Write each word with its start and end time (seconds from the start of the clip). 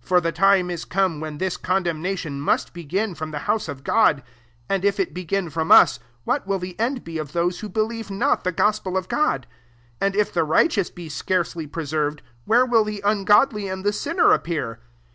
For 0.08 0.18
the 0.22 0.32
time 0.32 0.70
is 0.70 0.86
come 0.86 1.20
when 1.20 1.36
this 1.36 1.58
condemnation 1.58 2.40
must 2.40 2.72
begin 2.72 3.14
frotn 3.14 3.32
the 3.32 3.40
house 3.40 3.68
of 3.68 3.84
God: 3.84 4.22
and 4.66 4.82
if 4.82 4.98
it 4.98 5.12
begin 5.12 5.50
from 5.50 5.70
us, 5.70 5.98
what 6.24 6.46
will 6.46 6.58
the 6.58 6.74
end 6.80 7.04
be 7.04 7.18
of 7.18 7.32
those 7.34 7.60
who 7.60 7.68
believe 7.68 8.10
not 8.10 8.44
ttie 8.44 8.56
gospel 8.56 8.96
of 8.96 9.08
God? 9.08 9.46
18 10.00 10.06
And 10.06 10.16
if 10.16 10.32
the 10.32 10.44
righteous 10.44 10.88
be 10.88 11.10
scarcely 11.10 11.66
pre 11.66 11.84
served, 11.84 12.22
where 12.46 12.64
will 12.64 12.84
the 12.84 13.02
ungodly 13.04 13.68
and 13.68 13.84
the 13.84 13.92
sinner 13.92 14.32
appear? 14.32 14.80